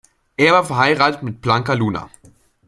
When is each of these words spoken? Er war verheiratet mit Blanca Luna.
Er 0.35 0.53
war 0.53 0.65
verheiratet 0.65 1.21
mit 1.21 1.41
Blanca 1.41 1.73
Luna. 1.73 2.09